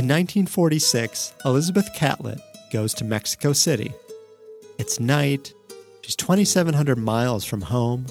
In 0.00 0.06
1946, 0.06 1.34
Elizabeth 1.44 1.92
Catlett 1.94 2.40
goes 2.72 2.94
to 2.94 3.04
Mexico 3.04 3.52
City. 3.52 3.92
It's 4.78 4.98
night. 4.98 5.52
She's 6.00 6.16
2,700 6.16 6.96
miles 6.96 7.44
from 7.44 7.60
home. 7.60 8.06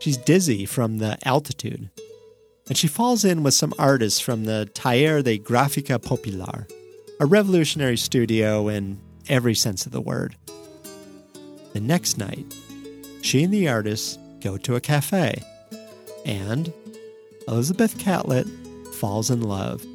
She's 0.00 0.16
dizzy 0.16 0.66
from 0.66 0.98
the 0.98 1.16
altitude. 1.22 1.88
And 2.68 2.76
she 2.76 2.88
falls 2.88 3.24
in 3.24 3.44
with 3.44 3.54
some 3.54 3.74
artists 3.78 4.18
from 4.18 4.42
the 4.42 4.68
Taller 4.74 5.22
de 5.22 5.38
Gráfica 5.38 6.02
Popular, 6.02 6.66
a 7.20 7.26
revolutionary 7.26 7.96
studio 7.96 8.66
in 8.66 9.00
every 9.28 9.54
sense 9.54 9.86
of 9.86 9.92
the 9.92 10.00
word. 10.00 10.34
The 11.74 11.80
next 11.80 12.18
night, 12.18 12.52
she 13.22 13.44
and 13.44 13.54
the 13.54 13.68
artists 13.68 14.18
go 14.40 14.56
to 14.56 14.74
a 14.74 14.80
cafe, 14.80 15.40
and 16.26 16.72
Elizabeth 17.46 18.00
Catlett 18.00 18.48
falls 18.94 19.30
in 19.30 19.42
love. 19.42 19.86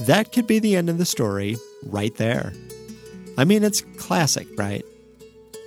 That 0.00 0.32
could 0.32 0.46
be 0.46 0.58
the 0.58 0.76
end 0.76 0.88
of 0.88 0.98
the 0.98 1.04
story 1.04 1.56
right 1.84 2.14
there. 2.16 2.52
I 3.36 3.44
mean, 3.44 3.62
it's 3.62 3.82
classic, 3.98 4.48
right? 4.56 4.84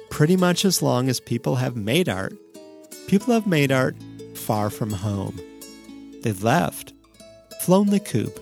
Pretty 0.09 0.35
much 0.35 0.65
as 0.65 0.81
long 0.81 1.07
as 1.07 1.19
people 1.19 1.55
have 1.55 1.75
made 1.75 2.09
art, 2.09 2.33
people 3.07 3.33
have 3.33 3.47
made 3.47 3.71
art 3.71 3.95
far 4.35 4.69
from 4.69 4.91
home. 4.91 5.39
They've 6.21 6.43
left, 6.43 6.93
flown 7.61 7.87
the 7.87 7.99
coop, 7.99 8.39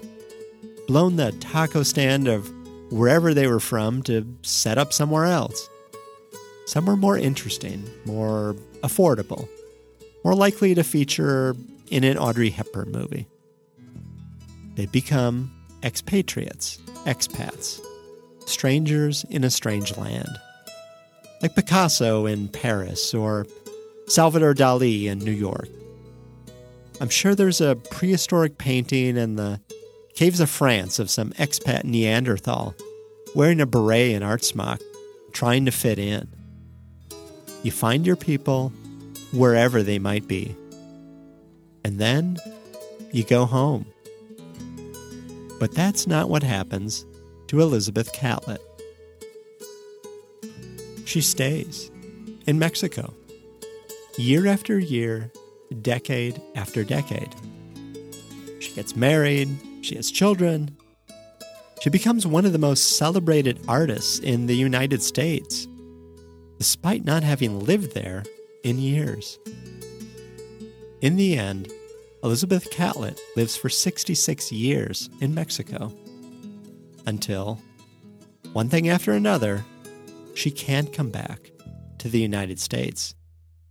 blown 0.88 1.18
the 1.18 1.34
taco 1.34 1.84
stand 1.84 2.28
of 2.28 2.50
wherever 2.92 3.34
they 3.34 3.48
were 3.48 3.60
from 3.60 4.02
to 4.04 4.26
set 4.44 4.78
up 4.78 4.94
somewhere 4.94 5.26
else. 5.26 5.70
Somewhere 6.68 6.96
more 6.96 7.18
interesting, 7.18 7.90
more 8.06 8.56
affordable, 8.82 9.50
more 10.24 10.36
likely 10.36 10.74
to 10.76 10.84
feature 10.84 11.56
in 11.90 12.06
an 12.06 12.18
Audrey 12.18 12.50
Hepburn 12.50 12.92
movie. 12.92 13.28
They 14.76 14.86
become 14.86 15.52
expatriates, 15.84 16.78
expats, 17.06 17.82
strangers 18.46 19.26
in 19.30 19.44
a 19.44 19.50
strange 19.50 19.98
land. 19.98 20.30
Like 21.42 21.56
Picasso 21.56 22.26
in 22.26 22.50
Paris 22.50 23.14
or 23.14 23.48
Salvador 24.08 24.54
Dali 24.54 25.06
in 25.06 25.20
New 25.20 25.32
York. 25.32 25.70
I'm 27.00 27.10
sure 27.10 27.34
there's 27.34 27.62
a 27.62 27.78
prehistoric 27.90 28.58
painting 28.58 29.18
in 29.18 29.36
the 29.36 29.60
caves 30.14 30.40
of 30.40 30.50
France 30.50 31.00
of 31.00 31.10
some 31.10 31.32
expat 31.32 31.84
Neanderthal 31.84 32.76
wearing 33.34 33.62
a 33.62 33.66
beret 33.66 34.14
and 34.14 34.24
art 34.24 34.44
smock, 34.44 34.82
trying 35.32 35.66
to 35.66 35.72
fit 35.72 35.98
in. 35.98 36.28
You 37.64 37.72
find 37.72 38.06
your 38.06 38.16
people 38.16 38.72
wherever 39.32 39.82
they 39.82 40.00
might 40.00 40.28
be. 40.28 40.56
And 41.84 41.98
then 41.98 42.38
you 43.12 43.24
go 43.24 43.46
home. 43.46 43.86
But 45.62 45.76
that's 45.76 46.08
not 46.08 46.28
what 46.28 46.42
happens 46.42 47.06
to 47.46 47.62
Elizabeth 47.62 48.12
Catlett. 48.14 48.64
She 51.06 51.22
stays 51.22 51.92
in 52.48 52.58
Mexico, 52.58 53.14
year 54.18 54.48
after 54.48 54.80
year, 54.80 55.32
decade 55.84 56.42
after 56.56 56.84
decade. 56.84 57.36
She 58.60 58.74
gets 58.74 58.96
married, 58.96 59.50
she 59.84 59.96
has 59.98 60.10
children. 60.10 60.76
She 61.82 61.92
becomes 61.92 62.26
one 62.26 62.48
of 62.48 62.54
the 62.54 62.58
most 62.58 62.98
celebrated 62.98 63.60
artists 63.68 64.18
in 64.18 64.48
the 64.48 64.56
United 64.56 65.04
States 65.04 65.68
despite 66.58 67.06
not 67.06 67.22
having 67.22 67.60
lived 67.60 67.94
there 67.94 68.24
in 68.64 68.80
years. 68.80 69.38
In 71.02 71.18
the 71.18 71.38
end, 71.38 71.72
Elizabeth 72.24 72.70
Catlett 72.70 73.20
lives 73.36 73.58
for 73.58 73.68
66 73.68 74.52
years 74.52 75.10
in 75.22 75.34
Mexico 75.34 75.92
until, 77.08 77.60
one 78.54 78.70
thing 78.70 78.90
after 78.90 79.14
another, 79.14 79.66
she 80.36 80.52
can't 80.52 80.94
come 80.94 81.10
back 81.10 81.50
to 81.98 82.10
the 82.10 82.20
United 82.20 82.60
States, 82.60 83.16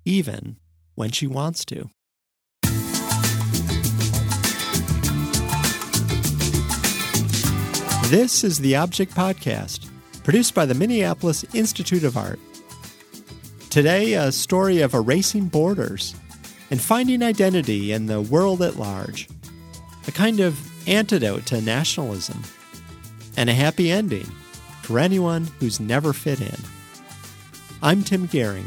even 0.05 0.57
when 0.97 1.13
she 1.13 1.29
wants 1.29 1.65
to. 1.67 1.89
This 8.09 8.43
is 8.43 8.59
the 8.59 8.75
Object 8.75 9.15
Podcast, 9.15 9.89
produced 10.25 10.57
by 10.57 10.67
the 10.67 10.75
Minneapolis 10.75 11.45
Institute 11.55 12.03
of 12.03 12.17
Art. 12.17 12.41
Today, 13.71 14.15
a 14.15 14.33
story 14.33 14.81
of 14.81 14.95
erasing 14.95 15.47
borders 15.47 16.17
and 16.71 16.81
finding 16.81 17.23
identity 17.23 17.93
in 17.93 18.07
the 18.07 18.21
world 18.21 18.63
at 18.63 18.77
large, 18.77 19.29
a 20.07 20.13
kind 20.13 20.41
of 20.41 20.59
antidote 20.89 21.45
to 21.47 21.61
nationalism, 21.61 22.43
and 23.37 23.51
a 23.51 23.55
happy 23.55 23.91
ending 23.91 24.27
for 24.83 24.99
anyone 24.99 25.49
who's 25.59 25.81
never 25.81 26.13
fit 26.13 26.41
in. 26.41 26.57
I'm 27.83 28.03
Tim 28.03 28.29
Gihring. 28.29 28.67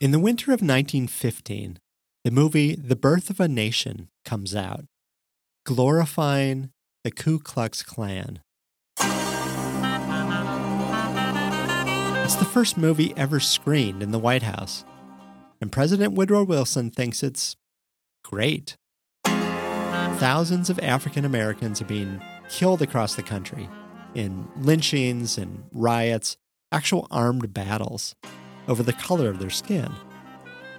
In 0.00 0.10
the 0.10 0.18
winter 0.18 0.50
of 0.50 0.60
1915, 0.60 1.78
the 2.24 2.30
movie 2.30 2.74
The 2.74 2.96
Birth 2.96 3.30
of 3.30 3.38
a 3.38 3.46
Nation 3.46 4.08
comes 4.24 4.54
out, 4.54 4.84
glorifying 5.64 6.70
the 7.04 7.10
Ku 7.10 7.38
Klux 7.38 7.82
Klan. 7.82 8.40
It's 12.24 12.36
the 12.36 12.44
first 12.44 12.78
movie 12.78 13.12
ever 13.16 13.40
screened 13.40 14.02
in 14.02 14.12
the 14.12 14.18
White 14.18 14.44
House, 14.44 14.84
and 15.60 15.72
President 15.72 16.14
Woodrow 16.14 16.44
Wilson 16.44 16.90
thinks 16.90 17.22
it's 17.22 17.56
great. 18.22 18.76
Thousands 19.24 20.70
of 20.70 20.78
African 20.78 21.24
Americans 21.24 21.82
are 21.82 21.86
being 21.86 22.22
killed 22.48 22.80
across 22.80 23.16
the 23.16 23.22
country 23.22 23.68
in 24.14 24.48
lynchings 24.56 25.36
and 25.36 25.64
riots, 25.72 26.36
actual 26.70 27.08
armed 27.10 27.52
battles 27.52 28.14
over 28.68 28.82
the 28.82 28.92
color 28.92 29.28
of 29.28 29.40
their 29.40 29.50
skin. 29.50 29.90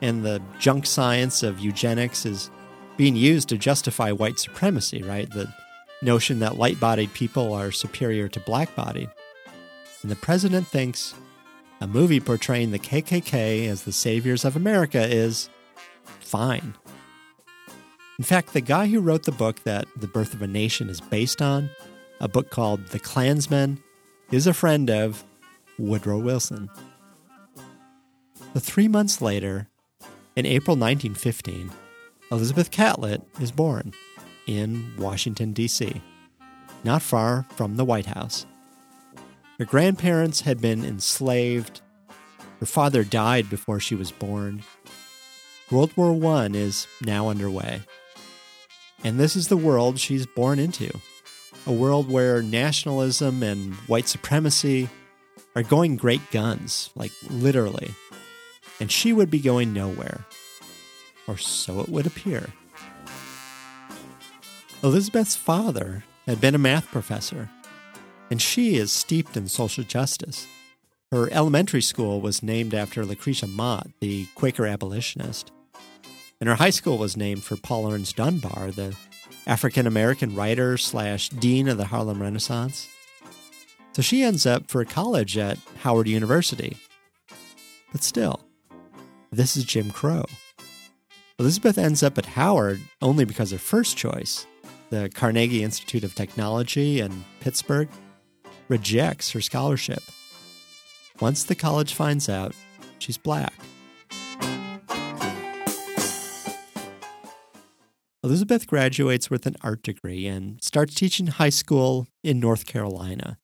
And 0.02 0.24
the 0.24 0.42
junk 0.59 0.86
science 0.86 1.44
of 1.44 1.59
eugenics 1.59 2.26
is 2.26 2.50
being 2.96 3.16
used 3.16 3.50
to 3.50 3.58
justify 3.58 4.12
white 4.12 4.40
supremacy, 4.40 5.03
right? 5.03 5.30
The 5.30 5.53
notion 6.02 6.40
that 6.40 6.58
light 6.58 6.80
bodied 6.80 7.14
people 7.14 7.53
are 7.53 7.72
superior 7.72 8.30
to 8.30 8.40
black 8.40 8.74
bodied. 8.76 9.09
And 10.02 10.12
the 10.12 10.16
president 10.16 10.68
thinks 10.68 11.14
a 11.84 11.88
movie 11.88 12.22
portraying 12.22 12.72
the 12.72 12.80
KKK 12.80 13.68
as 13.68 13.84
the 13.84 13.92
saviors 13.92 14.46
of 14.46 14.56
America 14.56 15.06
is 15.06 15.50
fine. 16.22 16.74
In 18.18 18.24
fact, 18.24 18.54
the 18.54 18.62
guy 18.62 18.88
who 18.88 19.02
wrote 19.02 19.24
the 19.24 19.34
book 19.34 19.62
that 19.66 19.86
The 19.98 20.08
Birth 20.08 20.34
of 20.34 20.42
a 20.42 20.48
Nation 20.48 20.90
is 20.90 21.02
based 21.02 21.42
on, 21.42 21.70
a 22.22 22.30
book 22.30 22.50
called 22.50 22.88
The 22.88 23.00
Clansman, 23.00 23.84
is 24.32 24.48
a 24.48 24.54
friend 24.54 24.90
of 24.90 25.26
Woodrow 25.78 26.20
Wilson. 26.20 26.70
But 28.54 28.64
three 28.64 28.88
months 28.88 29.22
later, 29.22 29.68
in 30.38 30.46
April 30.46 30.78
1915, 30.78 31.70
Elizabeth 32.32 32.72
Catlett 32.72 33.24
is 33.42 33.52
born 33.52 33.92
in 34.48 34.94
Washington, 34.98 35.52
D.C., 35.52 36.02
not 36.86 37.02
far 37.02 37.46
from 37.58 37.76
the 37.76 37.84
White 37.84 38.06
House. 38.06 38.46
Her 39.59 39.66
grandparents 39.66 40.41
had 40.41 40.62
been 40.62 40.84
enslaved. 40.84 41.81
Her 42.59 42.66
father 42.66 43.03
died 43.03 43.50
before 43.50 43.80
she 43.80 43.96
was 43.96 44.12
born. 44.12 44.64
World 45.72 45.96
War 45.96 46.36
I 46.36 46.47
is 46.47 46.88
now 47.02 47.30
underway. 47.30 47.81
And 49.03 49.19
this 49.19 49.36
is 49.36 49.47
the 49.47 49.58
world 49.58 50.00
she's 50.00 50.25
born 50.25 50.59
into 50.59 50.91
a 51.66 51.72
world 51.72 52.09
where 52.09 52.41
nationalism 52.41 53.41
and 53.41 53.74
white 53.88 54.08
supremacy 54.08 54.90
are 55.56 55.64
going 55.64 55.96
great 55.96 56.31
guns, 56.31 56.90
like 56.96 57.11
literally. 57.29 57.91
And 58.79 58.91
she 58.91 59.14
would 59.14 59.29
be 59.29 59.40
going 59.40 59.72
nowhere. 59.72 60.26
Or 61.28 61.38
so 61.38 61.79
it 61.79 61.90
would 61.90 62.05
appear. 62.05 62.50
Elizabeth's 64.84 65.35
father 65.35 66.03
had 66.26 66.41
been 66.41 66.55
a 66.55 66.58
math 66.59 66.88
professor, 66.88 67.50
and 68.34 68.41
she 68.41 68.78
is 68.78 68.91
steeped 68.91 69.38
in 69.38 69.47
social 69.47 69.84
justice. 69.84 70.47
Her 71.12 71.32
elementary 71.32 71.84
school 71.84 72.20
was 72.20 72.41
named 72.41 72.74
after 72.74 73.06
Lucretia 73.06 73.46
Mott, 73.46 73.90
the 74.00 74.26
Quaker 74.34 74.66
abolitionist, 74.66 75.52
and 76.41 76.50
her 76.50 76.56
high 76.56 76.72
school 76.72 76.97
was 76.97 77.16
named 77.16 77.44
for 77.44 77.58
Paul 77.58 77.84
Laurence 77.84 78.12
Dunbar, 78.12 78.72
the 78.72 78.96
African 79.46 79.85
American 79.85 80.34
writer 80.34 80.80
slash 80.80 81.30
dean 81.30 81.68
of 81.68 81.78
the 81.78 81.85
Harlem 81.85 82.24
Renaissance. 82.24 82.90
So 83.91 84.02
she 84.02 84.24
ends 84.24 84.47
up 84.47 84.68
for 84.68 84.84
college 84.84 85.38
at 85.38 85.59
Howard 85.82 86.08
University. 86.08 86.76
But 87.91 88.02
still, 88.02 88.40
this 89.32 89.56
is 89.56 89.64
Jim 89.64 89.91
Crow. 89.91 90.26
Elizabeth 91.38 91.78
ends 91.78 92.02
up 92.02 92.18
at 92.18 92.26
Howard 92.26 92.82
only 93.00 93.26
because 93.26 93.52
her 93.52 93.59
first 93.59 93.96
choice, 93.96 94.47
the 94.90 95.12
Carnegie 95.14 95.64
Institute 95.64 96.03
of 96.03 96.16
Technology 96.16 97.00
in 97.00 97.26
Pittsburgh, 97.40 97.90
rejects 98.68 99.32
her 99.32 99.42
scholarship. 99.42 100.04
Once 101.20 101.44
the 101.44 101.56
college 101.56 101.94
finds 101.94 102.28
out, 102.28 102.54
she's 103.00 103.18
black. 103.18 103.54
Elizabeth 108.24 108.68
graduates 108.68 109.30
with 109.30 109.46
an 109.46 109.58
art 109.62 109.84
degree 109.84 110.28
and 110.28 110.64
starts 110.64 110.96
teaching 110.96 111.28
high 111.28 111.50
school 111.50 112.08
in 112.24 112.40
North 112.40 112.66
Carolina. 112.66 113.38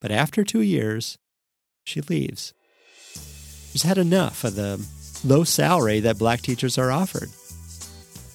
But 0.00 0.10
after 0.10 0.44
two 0.44 0.62
years, 0.62 1.18
she 1.84 2.00
leaves. 2.00 2.54
She's 3.14 3.82
had 3.82 3.98
enough 3.98 4.44
of 4.44 4.54
the 4.54 4.84
low 5.24 5.44
salary 5.44 6.00
that 6.00 6.18
black 6.18 6.40
teachers 6.40 6.78
are 6.78 6.90
offered. 6.90 7.28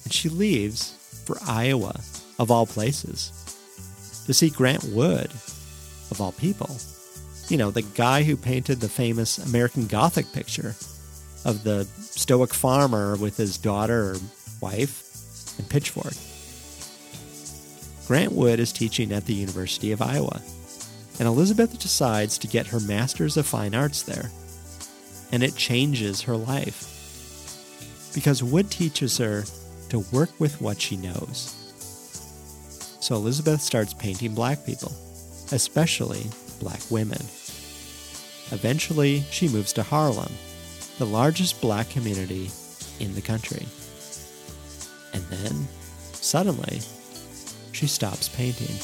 And 0.04 0.12
she 0.12 0.28
leaves 0.28 1.22
for 1.26 1.38
Iowa, 1.46 2.00
of 2.38 2.50
all 2.50 2.66
places, 2.66 3.32
to 4.26 4.32
see 4.32 4.50
Grant 4.50 4.84
Wood, 4.84 5.30
of 6.10 6.20
all 6.20 6.32
people. 6.32 6.76
You 7.48 7.56
know, 7.56 7.70
the 7.70 7.82
guy 7.82 8.22
who 8.22 8.36
painted 8.36 8.80
the 8.80 8.88
famous 8.88 9.38
American 9.38 9.86
Gothic 9.86 10.32
picture 10.32 10.74
of 11.44 11.64
the 11.64 11.84
stoic 12.00 12.52
farmer 12.52 13.16
with 13.16 13.36
his 13.36 13.56
daughter 13.56 14.12
or 14.12 14.16
wife 14.60 15.58
and 15.58 15.68
pitchfork. 15.68 16.14
Grant 18.06 18.32
Wood 18.32 18.60
is 18.60 18.72
teaching 18.72 19.12
at 19.12 19.26
the 19.26 19.34
University 19.34 19.92
of 19.92 20.02
Iowa, 20.02 20.40
and 21.18 21.28
Elizabeth 21.28 21.78
decides 21.78 22.38
to 22.38 22.46
get 22.46 22.66
her 22.68 22.80
Master's 22.80 23.36
of 23.36 23.46
Fine 23.46 23.74
Arts 23.74 24.02
there. 24.02 24.30
And 25.30 25.42
it 25.42 25.56
changes 25.56 26.22
her 26.22 26.36
life. 26.36 26.94
Because 28.14 28.42
Wood 28.42 28.70
teaches 28.70 29.18
her 29.18 29.44
to 29.90 30.04
work 30.12 30.30
with 30.38 30.60
what 30.60 30.80
she 30.80 30.96
knows. 30.96 31.54
So 33.00 33.14
Elizabeth 33.14 33.60
starts 33.60 33.94
painting 33.94 34.34
black 34.34 34.64
people, 34.64 34.92
especially 35.52 36.26
black 36.60 36.80
women. 36.90 37.20
Eventually, 38.50 39.24
she 39.30 39.48
moves 39.48 39.72
to 39.74 39.82
Harlem, 39.82 40.32
the 40.98 41.06
largest 41.06 41.60
black 41.60 41.90
community 41.90 42.50
in 42.98 43.14
the 43.14 43.20
country. 43.20 43.66
And 45.12 45.22
then, 45.24 45.68
suddenly, 46.12 46.80
she 47.72 47.86
stops 47.86 48.28
painting. 48.28 48.74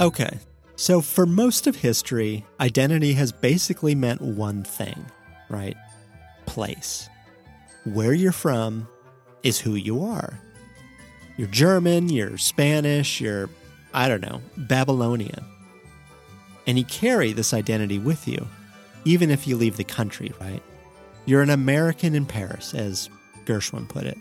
Okay, 0.00 0.38
so 0.76 1.00
for 1.00 1.26
most 1.26 1.66
of 1.66 1.76
history, 1.76 2.44
identity 2.58 3.12
has 3.12 3.32
basically 3.32 3.94
meant 3.94 4.22
one 4.22 4.64
thing, 4.64 5.04
right? 5.48 5.76
Place. 6.46 7.08
Where 7.84 8.14
you're 8.14 8.32
from 8.32 8.88
is 9.42 9.60
who 9.60 9.74
you 9.74 10.02
are. 10.02 10.40
You're 11.40 11.48
German, 11.48 12.10
you're 12.10 12.36
Spanish, 12.36 13.18
you're, 13.18 13.48
I 13.94 14.08
don't 14.08 14.20
know, 14.20 14.42
Babylonian. 14.58 15.42
And 16.66 16.76
you 16.76 16.84
carry 16.84 17.32
this 17.32 17.54
identity 17.54 17.98
with 17.98 18.28
you, 18.28 18.46
even 19.06 19.30
if 19.30 19.46
you 19.46 19.56
leave 19.56 19.78
the 19.78 19.84
country, 19.84 20.34
right? 20.38 20.62
You're 21.24 21.40
an 21.40 21.48
American 21.48 22.14
in 22.14 22.26
Paris, 22.26 22.74
as 22.74 23.08
Gershwin 23.46 23.88
put 23.88 24.04
it. 24.04 24.18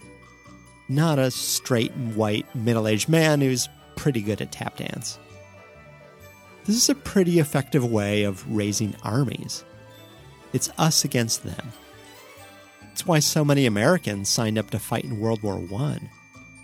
Not 0.88 1.20
a 1.20 1.30
straight 1.30 1.92
and 1.92 2.16
white 2.16 2.46
middle 2.56 2.88
aged 2.88 3.10
man 3.10 3.42
who's 3.42 3.68
pretty 3.98 4.22
good 4.22 4.40
at 4.40 4.54
tap 4.54 4.78
dance. 4.78 5.20
This 6.64 6.78
is 6.78 6.90
a 6.90 6.96
pretty 6.96 7.40
effective 7.40 7.84
way 7.84 8.24
of 8.24 8.50
raising 8.50 8.96
armies. 9.04 9.66
It's 10.54 10.72
us 10.78 11.04
against 11.04 11.44
them. 11.44 11.74
It's 12.94 13.06
why 13.06 13.20
so 13.20 13.44
many 13.44 13.66
Americans 13.66 14.30
signed 14.30 14.58
up 14.58 14.70
to 14.70 14.80
fight 14.80 15.04
in 15.04 15.20
World 15.20 15.44
War 15.44 15.62
I, 15.82 16.00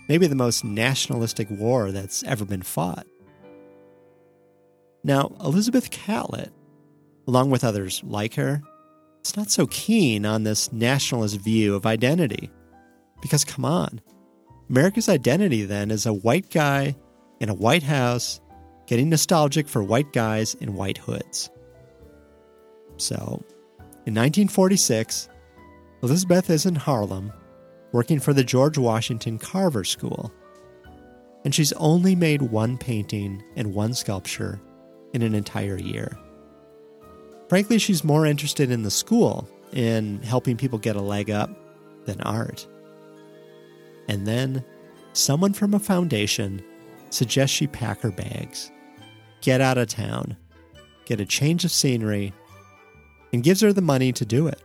maybe 0.08 0.26
the 0.26 0.34
most 0.34 0.64
nationalistic 0.64 1.48
war 1.50 1.92
that's 1.92 2.22
ever 2.24 2.44
been 2.44 2.62
fought. 2.62 3.06
Now, 5.04 5.32
Elizabeth 5.40 5.90
Catlett, 5.90 6.52
along 7.28 7.50
with 7.50 7.64
others 7.64 8.02
like 8.04 8.34
her, 8.34 8.62
is 9.24 9.36
not 9.36 9.50
so 9.50 9.66
keen 9.66 10.26
on 10.26 10.42
this 10.42 10.72
nationalist 10.72 11.40
view 11.40 11.74
of 11.74 11.86
identity. 11.86 12.50
Because 13.22 13.44
come 13.44 13.64
on, 13.64 14.00
America's 14.68 15.08
identity 15.08 15.64
then 15.64 15.90
is 15.90 16.06
a 16.06 16.12
white 16.12 16.50
guy 16.50 16.96
in 17.40 17.48
a 17.48 17.54
white 17.54 17.82
house 17.82 18.40
getting 18.86 19.08
nostalgic 19.08 19.68
for 19.68 19.82
white 19.82 20.12
guys 20.12 20.54
in 20.54 20.74
white 20.74 20.98
hoods. 20.98 21.50
So, 22.96 23.44
in 24.06 24.14
1946, 24.14 25.28
Elizabeth 26.02 26.50
is 26.50 26.66
in 26.66 26.74
Harlem 26.74 27.32
working 27.96 28.20
for 28.20 28.34
the 28.34 28.44
George 28.44 28.76
Washington 28.76 29.38
Carver 29.38 29.82
School. 29.82 30.30
And 31.46 31.54
she's 31.54 31.72
only 31.72 32.14
made 32.14 32.42
one 32.42 32.76
painting 32.76 33.42
and 33.56 33.72
one 33.72 33.94
sculpture 33.94 34.60
in 35.14 35.22
an 35.22 35.34
entire 35.34 35.78
year. 35.78 36.14
Frankly, 37.48 37.78
she's 37.78 38.04
more 38.04 38.26
interested 38.26 38.70
in 38.70 38.82
the 38.82 38.90
school, 38.90 39.48
in 39.72 40.20
helping 40.22 40.58
people 40.58 40.78
get 40.78 40.94
a 40.94 41.00
leg 41.00 41.30
up, 41.30 41.48
than 42.04 42.20
art. 42.20 42.66
And 44.08 44.26
then 44.26 44.62
someone 45.14 45.54
from 45.54 45.72
a 45.72 45.78
foundation 45.78 46.62
suggests 47.08 47.56
she 47.56 47.66
pack 47.66 48.02
her 48.02 48.10
bags, 48.10 48.70
get 49.40 49.62
out 49.62 49.78
of 49.78 49.88
town, 49.88 50.36
get 51.06 51.18
a 51.18 51.24
change 51.24 51.64
of 51.64 51.70
scenery, 51.70 52.34
and 53.32 53.42
gives 53.42 53.62
her 53.62 53.72
the 53.72 53.80
money 53.80 54.12
to 54.12 54.26
do 54.26 54.48
it. 54.48 54.62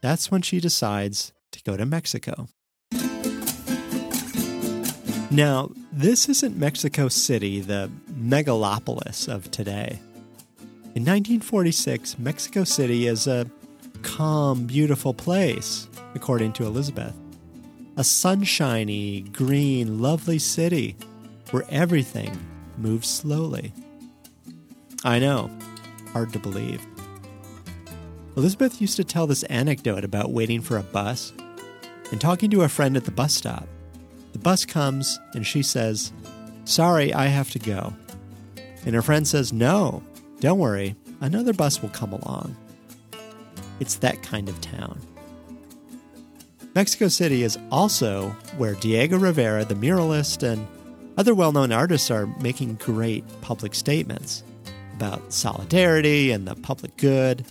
That's 0.00 0.30
when 0.30 0.42
she 0.42 0.60
decides 0.60 1.32
to 1.52 1.62
go 1.62 1.76
to 1.76 1.84
Mexico. 1.86 2.48
Now, 5.30 5.70
this 5.92 6.28
isn't 6.28 6.56
Mexico 6.56 7.08
City, 7.08 7.60
the 7.60 7.90
megalopolis 8.12 9.28
of 9.28 9.50
today. 9.50 9.98
In 10.94 11.04
1946, 11.04 12.18
Mexico 12.18 12.64
City 12.64 13.06
is 13.06 13.26
a 13.26 13.46
calm, 14.02 14.64
beautiful 14.66 15.12
place, 15.12 15.86
according 16.14 16.52
to 16.54 16.64
Elizabeth. 16.64 17.14
A 17.96 18.04
sunshiny, 18.04 19.20
green, 19.32 20.00
lovely 20.00 20.38
city 20.38 20.96
where 21.50 21.64
everything 21.68 22.36
moves 22.76 23.08
slowly. 23.08 23.72
I 25.04 25.18
know, 25.18 25.50
hard 26.12 26.32
to 26.32 26.38
believe. 26.38 26.84
Elizabeth 28.38 28.80
used 28.80 28.94
to 28.94 29.02
tell 29.02 29.26
this 29.26 29.42
anecdote 29.44 30.04
about 30.04 30.30
waiting 30.30 30.60
for 30.60 30.76
a 30.76 30.82
bus 30.84 31.32
and 32.12 32.20
talking 32.20 32.48
to 32.48 32.62
a 32.62 32.68
friend 32.68 32.96
at 32.96 33.04
the 33.04 33.10
bus 33.10 33.34
stop. 33.34 33.66
The 34.32 34.38
bus 34.38 34.64
comes 34.64 35.18
and 35.34 35.44
she 35.44 35.60
says, 35.60 36.12
Sorry, 36.64 37.12
I 37.12 37.26
have 37.26 37.50
to 37.50 37.58
go. 37.58 37.92
And 38.86 38.94
her 38.94 39.02
friend 39.02 39.26
says, 39.26 39.52
No, 39.52 40.04
don't 40.38 40.60
worry, 40.60 40.94
another 41.20 41.52
bus 41.52 41.82
will 41.82 41.88
come 41.88 42.12
along. 42.12 42.54
It's 43.80 43.96
that 43.96 44.22
kind 44.22 44.48
of 44.48 44.60
town. 44.60 45.00
Mexico 46.76 47.08
City 47.08 47.42
is 47.42 47.58
also 47.72 48.28
where 48.56 48.74
Diego 48.74 49.18
Rivera, 49.18 49.64
the 49.64 49.74
muralist, 49.74 50.44
and 50.44 50.64
other 51.16 51.34
well 51.34 51.50
known 51.50 51.72
artists 51.72 52.08
are 52.08 52.26
making 52.40 52.76
great 52.76 53.24
public 53.40 53.74
statements 53.74 54.44
about 54.94 55.32
solidarity 55.32 56.30
and 56.30 56.46
the 56.46 56.54
public 56.54 56.96
good 56.98 57.44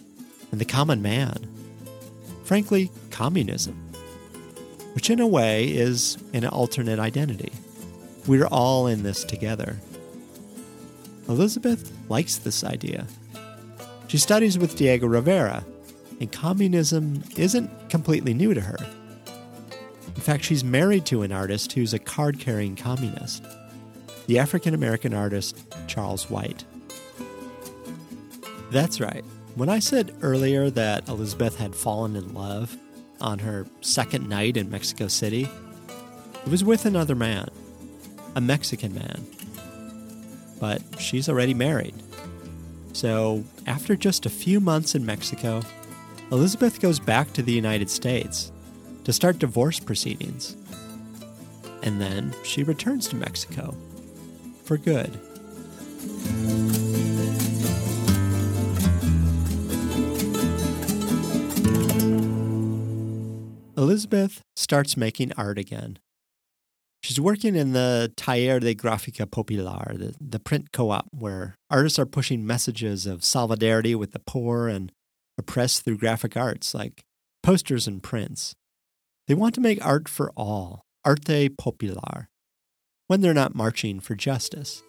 and 0.52 0.62
the 0.62 0.66
common 0.66 1.02
man. 1.02 1.48
Frankly, 2.44 2.92
communism, 3.12 3.76
which 4.94 5.10
in 5.10 5.20
a 5.20 5.28
way 5.28 5.66
is 5.66 6.18
an 6.34 6.46
alternate 6.46 7.00
identity. 7.00 7.52
We're 8.26 8.48
all 8.48 8.88
in 8.88 9.04
this 9.04 9.24
together. 9.24 9.78
Elizabeth 11.28 11.92
likes 12.10 12.38
this 12.38 12.64
idea. 12.64 13.06
She 14.08 14.18
studies 14.18 14.58
with 14.58 14.76
Diego 14.78 15.08
Rivera, 15.08 15.66
and 16.22 16.32
communism 16.32 17.24
isn't 17.36 17.90
completely 17.90 18.34
new 18.34 18.54
to 18.54 18.62
her. 18.62 18.78
In 20.08 20.22
fact, 20.22 20.46
she's 20.46 20.64
married 20.64 21.06
to 21.08 21.22
an 21.22 21.32
artist 21.32 21.74
who's 21.74 21.94
a 21.94 22.00
card 22.00 22.40
carrying 22.40 22.76
communist, 22.76 23.44
the 24.28 24.40
African 24.40 24.74
American 24.74 25.14
artist 25.14 25.58
Charles 25.88 26.30
White. 26.30 26.64
That's 28.72 29.00
right. 29.00 29.24
When 29.58 29.70
I 29.70 29.80
said 29.80 30.14
earlier 30.22 30.70
that 30.70 31.10
Elizabeth 31.10 31.58
had 31.58 31.74
fallen 31.74 32.16
in 32.16 32.36
love 32.36 32.78
on 33.20 33.40
her 33.40 33.66
second 33.82 34.30
night 34.30 34.56
in 34.56 34.70
Mexico 34.70 35.08
City, 35.08 35.50
it 36.46 36.52
was 36.52 36.64
with 36.64 36.86
another 36.86 37.16
man, 37.16 37.50
a 38.36 38.40
Mexican 38.40 38.94
man. 38.94 39.26
But 40.60 40.84
she's 41.00 41.28
already 41.28 41.56
married. 41.56 41.96
So, 42.94 43.46
after 43.66 43.96
just 43.96 44.28
a 44.28 44.30
few 44.30 44.60
months 44.60 44.94
in 44.94 45.04
Mexico, 45.04 45.64
Elizabeth 46.32 46.80
goes 46.80 47.00
back 47.00 47.34
to 47.34 47.42
the 47.42 47.52
United 47.52 47.90
States 47.90 48.52
to 49.06 49.12
start 49.12 49.40
divorce 49.40 49.80
proceedings. 49.80 50.56
And 51.82 52.00
then 52.00 52.36
she 52.44 52.62
returns 52.62 53.08
to 53.08 53.16
Mexico 53.16 53.76
for 54.66 54.78
good. 54.78 55.20
Elizabeth 63.78 64.42
starts 64.56 64.98
making 64.98 65.32
art 65.34 65.60
again. 65.60 66.00
She's 67.04 67.22
working 67.22 67.56
in 67.56 67.74
the 67.74 68.12
Taller 68.18 68.60
de 68.60 68.74
Gráfica 68.74 69.30
Popular, 69.30 69.94
the, 69.94 70.16
the 70.20 70.40
print 70.40 70.72
co 70.72 70.90
op, 70.90 71.08
where 71.12 71.56
artists 71.70 72.00
are 72.00 72.08
pushing 72.08 72.46
messages 72.46 73.06
of 73.06 73.24
solidarity 73.24 73.94
with 73.94 74.14
the 74.14 74.20
poor 74.26 74.68
and 74.68 74.92
oppressed 75.38 75.86
through 75.86 76.00
graphic 76.00 76.36
arts 76.36 76.74
like 76.74 77.04
posters 77.44 77.88
and 77.88 78.02
prints. 78.02 78.56
They 79.28 79.36
want 79.36 79.54
to 79.56 79.62
make 79.62 79.86
art 79.86 80.10
for 80.10 80.32
all, 80.36 80.82
arte 81.06 81.50
popular, 81.50 82.30
when 83.06 83.22
they're 83.22 83.34
not 83.34 83.54
marching 83.54 84.00
for 84.00 84.16
justice. 84.16 84.82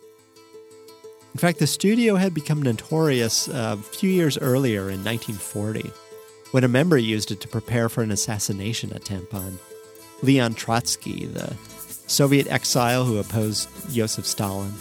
In 1.35 1.39
fact, 1.39 1.59
the 1.59 1.67
studio 1.67 2.15
had 2.17 2.33
become 2.33 2.63
notorious 2.63 3.51
uh, 3.51 3.77
a 3.79 3.83
few 3.83 4.09
years 4.09 4.39
earlier 4.39 4.89
in 4.89 5.05
1940 5.05 5.93
when 6.51 6.65
a 6.65 6.69
member 6.69 6.97
used 6.97 7.31
it 7.31 7.41
to 7.41 7.49
prepare 7.49 7.89
for 7.89 8.03
an 8.03 8.11
assassination 8.11 8.93
attempt 8.93 9.35
on 9.35 9.59
Leon 10.23 10.55
Trotsky, 10.55 11.27
the 11.27 11.55
Soviet 12.07 12.47
exile 12.51 13.05
who 13.05 13.19
opposed 13.19 13.69
Joseph 13.93 14.27
Stalin. 14.27 14.73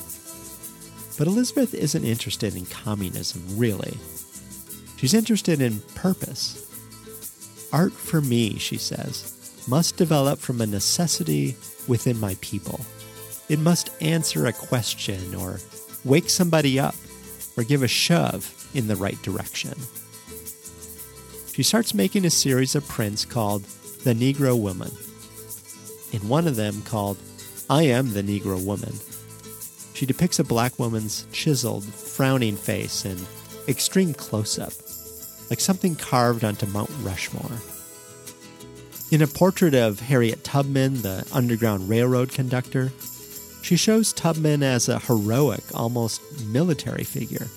But 1.18 1.28
Elizabeth 1.28 1.74
isn't 1.74 2.04
interested 2.04 2.56
in 2.56 2.66
communism, 2.68 3.44
really. 3.58 3.98
She's 4.98 5.14
interested 5.14 5.62
in 5.62 5.80
purpose. 5.96 6.64
Art 7.74 7.92
for 7.92 8.22
me, 8.22 8.58
she 8.58 8.78
says, 8.78 9.66
must 9.68 9.98
develop 9.98 10.40
from 10.40 10.62
a 10.62 10.66
necessity 10.66 11.56
within 11.88 12.20
my 12.20 12.38
people. 12.42 12.80
It 13.50 13.60
must 13.60 13.92
answer 14.02 14.46
a 14.46 14.54
question 14.54 15.36
or 15.36 15.60
wake 16.06 16.30
somebody 16.30 16.80
up 16.80 16.96
or 17.58 17.64
give 17.64 17.84
a 17.84 17.88
shove 17.88 18.54
in 18.74 18.88
the 18.88 18.96
right 18.96 19.22
direction. 19.22 19.74
She 21.58 21.64
starts 21.64 21.96
making 21.96 22.24
a 22.24 22.30
series 22.30 22.76
of 22.76 22.88
prints 22.88 23.26
called 23.26 23.64
The 24.04 24.14
Negro 24.14 24.56
Woman. 24.56 24.92
In 26.12 26.30
one 26.30 26.46
of 26.46 26.56
them, 26.56 26.84
called 26.84 27.18
I 27.68 27.82
Am 27.82 28.14
the 28.14 28.22
Negro 28.22 28.64
Woman, 28.64 28.94
she 29.96 30.06
depicts 30.06 30.38
a 30.38 30.44
black 30.44 30.78
woman's 30.78 31.26
chiseled, 31.32 31.84
frowning 31.84 32.58
face 32.58 33.06
in 33.06 33.18
extreme 33.68 34.14
close 34.14 34.60
up, 34.60 34.72
like 35.50 35.60
something 35.60 35.96
carved 35.96 36.44
onto 36.44 36.68
Mount 36.68 36.92
Rushmore. 37.02 37.58
In 39.10 39.24
a 39.24 39.28
portrait 39.28 39.74
of 39.74 40.00
Harriet 40.00 40.44
Tubman, 40.44 41.02
the 41.02 41.28
Underground 41.34 41.90
Railroad 41.90 42.32
conductor, 42.32 42.92
she 43.64 43.78
shows 43.78 44.14
Tubman 44.14 44.62
as 44.62 44.90
a 44.90 45.00
heroic, 45.00 45.64
almost 45.74 46.22
military 46.46 47.04
figure, 47.04 47.48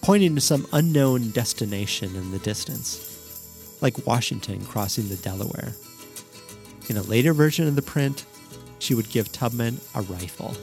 pointing 0.00 0.34
to 0.34 0.40
some 0.40 0.66
unknown 0.72 1.30
destination 1.30 2.16
in 2.16 2.32
the 2.32 2.40
distance, 2.40 3.10
like 3.82 4.06
Washington 4.06 4.64
crossing 4.64 5.08
the 5.08 5.16
Delaware. 5.16 5.74
In 6.88 6.96
a 6.96 7.02
later 7.02 7.32
version 7.32 7.68
of 7.68 7.76
the 7.76 7.82
print, 7.82 8.24
she 8.78 8.94
would 8.94 9.10
give 9.10 9.30
Tubman 9.32 9.80
a 9.94 10.02
rifle. 10.02 10.54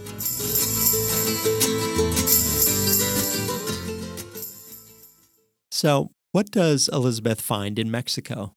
So, 5.71 6.11
what 6.31 6.51
does 6.51 6.89
Elizabeth 6.91 7.41
find 7.41 7.79
in 7.79 7.89
Mexico? 7.89 8.55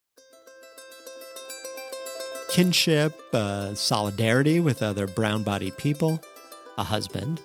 Kinship, 2.51 3.19
uh, 3.33 3.75
solidarity 3.75 4.61
with 4.61 4.83
other 4.83 5.07
brown 5.07 5.43
bodied 5.43 5.79
people, 5.79 6.21
a 6.77 6.85
husband. 6.85 7.41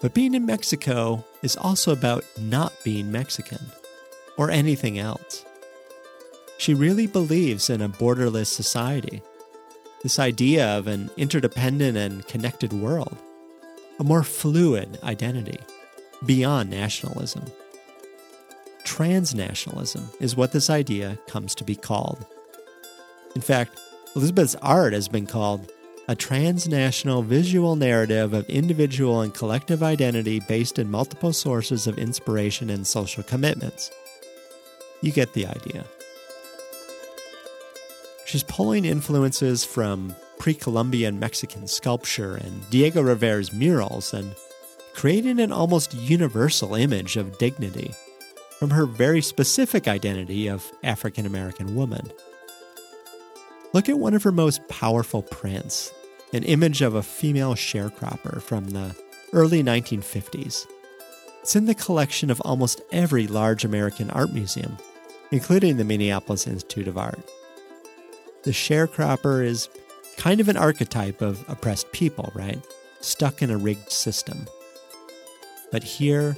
But 0.00 0.14
being 0.14 0.34
in 0.34 0.46
Mexico 0.46 1.24
is 1.42 1.56
also 1.56 1.92
about 1.92 2.24
not 2.38 2.72
being 2.84 3.10
Mexican 3.10 3.72
or 4.36 4.50
anything 4.50 4.98
else. 4.98 5.44
She 6.58 6.74
really 6.74 7.06
believes 7.06 7.70
in 7.70 7.80
a 7.80 7.88
borderless 7.88 8.48
society, 8.48 9.22
this 10.02 10.18
idea 10.18 10.66
of 10.76 10.88
an 10.88 11.08
interdependent 11.16 11.96
and 11.96 12.26
connected 12.26 12.72
world, 12.72 13.16
a 14.00 14.04
more 14.04 14.24
fluid 14.24 14.98
identity 15.04 15.60
beyond 16.26 16.68
nationalism. 16.68 17.44
Transnationalism 18.84 20.20
is 20.20 20.36
what 20.36 20.50
this 20.50 20.68
idea 20.68 21.18
comes 21.28 21.54
to 21.54 21.64
be 21.64 21.76
called. 21.76 22.26
In 23.36 23.40
fact, 23.40 23.78
Elizabeth's 24.16 24.56
art 24.56 24.92
has 24.94 25.06
been 25.06 25.26
called 25.26 25.70
a 26.08 26.16
transnational 26.16 27.22
visual 27.22 27.76
narrative 27.76 28.32
of 28.32 28.48
individual 28.48 29.20
and 29.20 29.32
collective 29.32 29.82
identity 29.82 30.40
based 30.40 30.78
in 30.78 30.90
multiple 30.90 31.32
sources 31.32 31.86
of 31.86 31.98
inspiration 31.98 32.70
and 32.70 32.84
social 32.84 33.22
commitments. 33.22 33.92
You 35.02 35.12
get 35.12 35.34
the 35.34 35.46
idea. 35.46 35.84
She's 38.28 38.42
pulling 38.42 38.84
influences 38.84 39.64
from 39.64 40.14
pre 40.38 40.52
Columbian 40.52 41.18
Mexican 41.18 41.66
sculpture 41.66 42.34
and 42.34 42.68
Diego 42.68 43.00
Rivera's 43.00 43.54
murals 43.54 44.12
and 44.12 44.34
creating 44.92 45.40
an 45.40 45.50
almost 45.50 45.94
universal 45.94 46.74
image 46.74 47.16
of 47.16 47.38
dignity 47.38 47.94
from 48.58 48.68
her 48.68 48.84
very 48.84 49.22
specific 49.22 49.88
identity 49.88 50.46
of 50.46 50.70
African 50.84 51.24
American 51.24 51.74
woman. 51.74 52.12
Look 53.72 53.88
at 53.88 53.98
one 53.98 54.12
of 54.12 54.24
her 54.24 54.32
most 54.32 54.68
powerful 54.68 55.22
prints, 55.22 55.90
an 56.34 56.42
image 56.42 56.82
of 56.82 56.94
a 56.94 57.02
female 57.02 57.54
sharecropper 57.54 58.42
from 58.42 58.68
the 58.68 58.94
early 59.32 59.62
1950s. 59.62 60.66
It's 61.40 61.56
in 61.56 61.64
the 61.64 61.74
collection 61.74 62.30
of 62.30 62.42
almost 62.42 62.82
every 62.92 63.26
large 63.26 63.64
American 63.64 64.10
art 64.10 64.34
museum, 64.34 64.76
including 65.30 65.78
the 65.78 65.84
Minneapolis 65.84 66.46
Institute 66.46 66.88
of 66.88 66.98
Art. 66.98 67.20
The 68.48 68.54
sharecropper 68.54 69.44
is 69.44 69.68
kind 70.16 70.40
of 70.40 70.48
an 70.48 70.56
archetype 70.56 71.20
of 71.20 71.44
oppressed 71.50 71.92
people, 71.92 72.32
right? 72.34 72.58
Stuck 73.02 73.42
in 73.42 73.50
a 73.50 73.58
rigged 73.58 73.92
system. 73.92 74.46
But 75.70 75.84
here, 75.84 76.34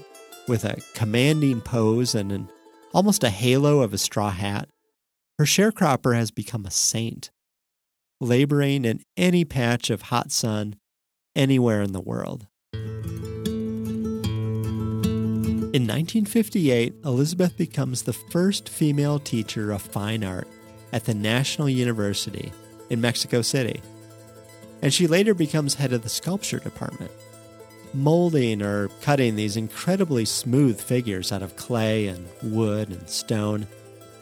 with 0.48 0.64
a 0.64 0.82
commanding 0.94 1.60
pose 1.60 2.16
and 2.16 2.32
an 2.32 2.48
almost 2.92 3.22
a 3.22 3.30
halo 3.30 3.78
of 3.78 3.94
a 3.94 3.98
straw 3.98 4.30
hat, 4.30 4.68
her 5.38 5.44
sharecropper 5.44 6.16
has 6.16 6.32
become 6.32 6.66
a 6.66 6.72
saint, 6.72 7.30
laboring 8.20 8.84
in 8.84 9.04
any 9.16 9.44
patch 9.44 9.88
of 9.88 10.02
hot 10.02 10.32
sun 10.32 10.74
anywhere 11.36 11.80
in 11.80 11.92
the 11.92 12.00
world. 12.00 12.48
In 15.72 15.86
1958, 15.86 16.92
Elizabeth 17.04 17.56
becomes 17.56 18.02
the 18.02 18.12
first 18.12 18.68
female 18.68 19.20
teacher 19.20 19.70
of 19.70 19.80
fine 19.80 20.24
art 20.24 20.48
at 20.92 21.04
the 21.04 21.14
National 21.14 21.68
University 21.68 22.52
in 22.88 23.00
Mexico 23.00 23.42
City. 23.42 23.80
And 24.82 24.92
she 24.92 25.06
later 25.06 25.34
becomes 25.34 25.74
head 25.74 25.92
of 25.92 26.02
the 26.02 26.08
sculpture 26.08 26.58
department, 26.58 27.10
molding 27.92 28.62
or 28.62 28.88
cutting 29.02 29.36
these 29.36 29.56
incredibly 29.56 30.24
smooth 30.24 30.80
figures 30.80 31.32
out 31.32 31.42
of 31.42 31.56
clay 31.56 32.06
and 32.06 32.26
wood 32.42 32.88
and 32.88 33.08
stone, 33.08 33.66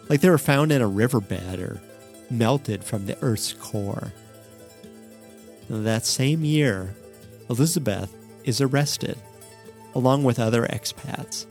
like 0.08 0.20
they 0.20 0.30
were 0.30 0.38
found 0.38 0.72
in 0.72 0.82
a 0.82 0.88
riverbed 0.88 1.60
or 1.60 1.80
melted 2.30 2.84
from 2.84 3.06
the 3.06 3.16
Earth's 3.22 3.52
core. 3.52 4.12
That 5.70 6.06
same 6.06 6.44
year, 6.44 6.94
Elizabeth 7.48 8.14
is 8.44 8.60
arrested, 8.60 9.18
along 9.94 10.24
with 10.24 10.38
other 10.38 10.66
expats, 10.66 11.46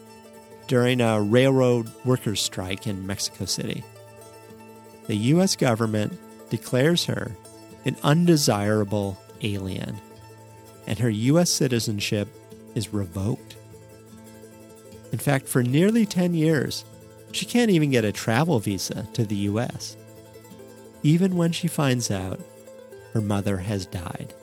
during 0.67 1.01
a 1.01 1.21
railroad 1.21 1.89
workers' 2.03 2.41
strike 2.41 2.87
in 2.87 3.07
Mexico 3.07 3.45
City 3.45 3.83
the 5.07 5.15
U.S. 5.15 5.55
government 5.55 6.17
declares 6.49 7.05
her 7.05 7.31
an 7.85 7.95
undesirable 8.03 9.17
alien, 9.41 9.97
and 10.85 10.99
her 10.99 11.09
U.S. 11.09 11.49
citizenship 11.49 12.27
is 12.75 12.93
revoked. 12.93 13.55
In 15.11 15.17
fact, 15.17 15.47
for 15.47 15.63
nearly 15.63 16.05
10 16.05 16.33
years, 16.33 16.83
she 17.31 17.45
can't 17.45 17.71
even 17.71 17.91
get 17.91 18.05
a 18.05 18.11
travel 18.11 18.59
visa 18.59 19.07
to 19.13 19.25
the 19.25 19.35
U.S., 19.35 19.95
even 21.03 21.37
when 21.37 21.51
she 21.51 21.67
finds 21.67 22.11
out 22.11 22.39
her 23.13 23.21
mother 23.21 23.57
has 23.57 23.85
died. 23.85 24.33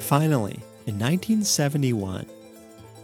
Finally, 0.00 0.60
in 0.86 0.98
1971, 0.98 2.26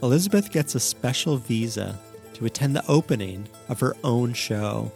Elizabeth 0.02 0.52
gets 0.52 0.74
a 0.74 0.80
special 0.80 1.36
visa 1.36 1.98
to 2.40 2.46
attend 2.46 2.74
the 2.74 2.86
opening 2.88 3.46
of 3.68 3.80
her 3.80 3.94
own 4.02 4.32
show 4.32 4.90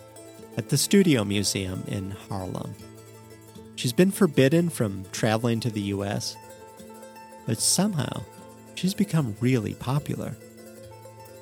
at 0.56 0.70
the 0.70 0.78
Studio 0.78 1.24
Museum 1.24 1.84
in 1.86 2.10
Harlem. 2.10 2.74
She's 3.76 3.92
been 3.92 4.10
forbidden 4.10 4.70
from 4.70 5.04
traveling 5.12 5.60
to 5.60 5.70
the 5.70 5.82
US, 5.82 6.36
but 7.46 7.58
somehow 7.58 8.22
she's 8.74 8.94
become 8.94 9.36
really 9.40 9.74
popular. 9.74 10.38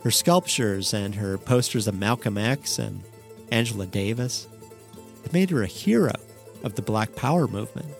Her 0.02 0.10
sculptures 0.10 0.92
and 0.92 1.14
her 1.14 1.38
posters 1.38 1.86
of 1.86 1.94
Malcolm 1.94 2.36
X 2.36 2.80
and 2.80 3.04
Angela 3.52 3.86
Davis 3.86 4.48
have 5.22 5.32
made 5.32 5.50
her 5.50 5.62
a 5.62 5.68
hero 5.68 6.14
of 6.64 6.74
the 6.74 6.82
Black 6.82 7.14
Power 7.14 7.46
movement. 7.46 7.94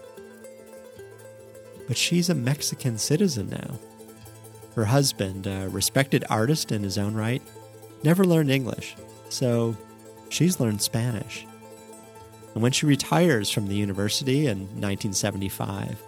But 1.87 1.97
she's 1.97 2.29
a 2.29 2.35
Mexican 2.35 2.99
citizen 2.99 3.51
now. 3.51 3.79
Her 4.75 4.87
husband, 4.87 5.47
a 5.47 5.69
respected 5.69 6.25
artist 6.29 6.73
in 6.73 6.83
his 6.83 6.99
own 6.99 7.15
right, 7.15 7.43
never 8.05 8.25
learned 8.25 8.51
English, 8.51 8.97
so 9.29 9.77
she's 10.29 10.61
learned 10.61 10.83
Spanish. 10.83 11.47
And 12.55 12.63
when 12.63 12.73
she 12.73 12.87
retires 12.87 13.51
from 13.51 13.69
the 13.69 13.75
university 13.75 14.47
in 14.47 14.61
1975, 14.81 16.01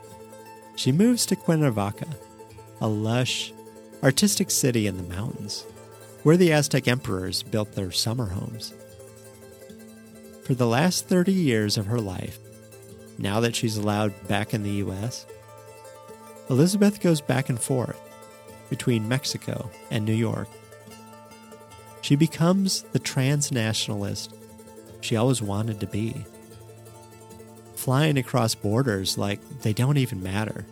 she 0.76 0.92
moves 0.92 1.24
to 1.26 1.36
Cuernavaca, 1.36 2.08
a 2.80 2.88
lush, 2.88 3.52
artistic 4.02 4.50
city 4.50 4.86
in 4.86 4.96
the 4.96 5.14
mountains, 5.14 5.64
where 6.22 6.36
the 6.36 6.52
Aztec 6.52 6.88
emperors 6.88 7.42
built 7.42 7.72
their 7.72 7.90
summer 7.90 8.26
homes. 8.26 8.74
For 10.44 10.54
the 10.54 10.66
last 10.66 11.06
30 11.08 11.32
years 11.32 11.78
of 11.78 11.86
her 11.86 12.00
life, 12.00 12.38
now 13.18 13.40
that 13.40 13.56
she's 13.56 13.76
allowed 13.76 14.28
back 14.28 14.52
in 14.52 14.62
the 14.62 14.70
U.S., 14.70 15.26
Elizabeth 16.50 17.00
goes 17.00 17.20
back 17.20 17.48
and 17.48 17.58
forth 17.58 17.98
between 18.68 19.08
Mexico 19.08 19.70
and 19.90 20.04
New 20.04 20.14
York. 20.14 20.48
She 22.04 22.16
becomes 22.16 22.82
the 22.92 23.00
transnationalist 23.00 24.28
she 25.00 25.16
always 25.16 25.40
wanted 25.40 25.80
to 25.80 25.86
be. 25.86 26.26
Flying 27.76 28.18
across 28.18 28.54
borders 28.54 29.16
like 29.16 29.40
they 29.62 29.72
don't 29.72 29.96
even 29.96 30.22
matter. 30.22 30.66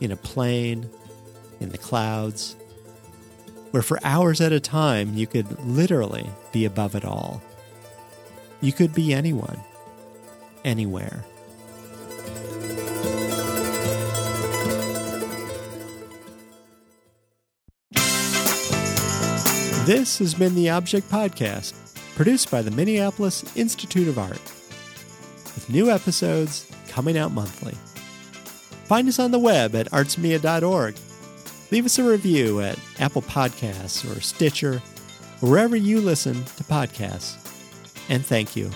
In 0.00 0.12
a 0.12 0.16
plane, 0.16 0.88
in 1.58 1.70
the 1.70 1.76
clouds, 1.78 2.54
where 3.72 3.82
for 3.82 3.98
hours 4.04 4.40
at 4.40 4.52
a 4.52 4.60
time 4.60 5.16
you 5.16 5.26
could 5.26 5.58
literally 5.64 6.30
be 6.52 6.66
above 6.66 6.94
it 6.94 7.04
all. 7.04 7.42
You 8.60 8.72
could 8.72 8.94
be 8.94 9.12
anyone, 9.12 9.58
anywhere. 10.64 11.24
This 19.84 20.18
has 20.20 20.32
been 20.32 20.54
the 20.54 20.70
Object 20.70 21.10
Podcast, 21.10 21.74
produced 22.14 22.52
by 22.52 22.62
the 22.62 22.70
Minneapolis 22.70 23.44
Institute 23.56 24.06
of 24.06 24.16
Art, 24.16 24.30
with 24.30 25.68
new 25.68 25.90
episodes 25.90 26.70
coming 26.86 27.18
out 27.18 27.32
monthly. 27.32 27.74
Find 28.84 29.08
us 29.08 29.18
on 29.18 29.32
the 29.32 29.40
web 29.40 29.74
at 29.74 29.90
artsmia.org. 29.90 30.94
Leave 31.72 31.84
us 31.84 31.98
a 31.98 32.04
review 32.04 32.60
at 32.60 32.78
Apple 33.00 33.22
Podcasts 33.22 34.08
or 34.08 34.20
Stitcher, 34.20 34.78
wherever 35.40 35.74
you 35.74 36.00
listen 36.00 36.44
to 36.44 36.62
podcasts. 36.62 37.34
And 38.08 38.24
thank 38.24 38.54
you. 38.54 38.70